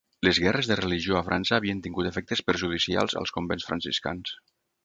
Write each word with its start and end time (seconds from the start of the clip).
Les 0.27 0.37
guerres 0.43 0.69
de 0.71 0.77
religió 0.79 1.17
a 1.19 1.21
França 1.27 1.59
havien 1.59 1.83
tingut 1.87 2.09
efectes 2.13 2.43
perjudicials 2.49 3.19
als 3.23 3.37
convents 3.39 3.69
franciscans. 3.73 4.39